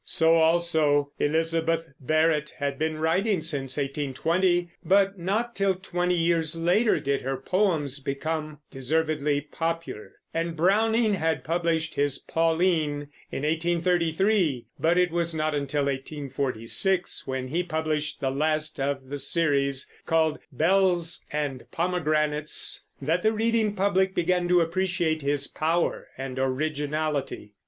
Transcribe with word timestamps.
So 0.03 0.33
also 0.37 1.11
Elizabeth 1.19 1.87
Barrett 1.99 2.55
had 2.57 2.79
been 2.79 2.97
writing 2.97 3.43
since 3.43 3.77
1820, 3.77 4.71
but 4.83 5.19
not 5.19 5.55
till 5.55 5.75
twenty 5.75 6.15
years 6.15 6.55
later 6.55 6.99
did 6.99 7.21
her 7.21 7.37
poems 7.37 7.99
become 7.99 8.57
deservedly 8.71 9.41
popular; 9.41 10.13
and 10.33 10.57
Browning 10.57 11.13
had 11.13 11.43
published 11.43 11.93
his 11.93 12.17
Pauline 12.17 13.09
in 13.31 13.43
1833, 13.43 14.65
but 14.79 14.97
it 14.97 15.11
was 15.11 15.35
not 15.35 15.53
until 15.53 15.85
1846, 15.85 17.27
when 17.27 17.49
he 17.49 17.61
published 17.61 18.19
the 18.21 18.31
last 18.31 18.79
of 18.79 19.07
the 19.09 19.19
series 19.19 19.87
called 20.07 20.39
Bells 20.51 21.23
and 21.31 21.63
Pomegranates, 21.69 22.87
that 23.03 23.21
the 23.21 23.31
reading 23.33 23.75
public 23.75 24.15
began 24.15 24.47
to 24.47 24.61
appreciate 24.61 25.21
his 25.21 25.45
power 25.47 26.07
and 26.17 26.39
originality. 26.39 27.53